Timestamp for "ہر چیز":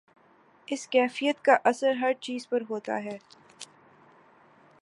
2.01-2.49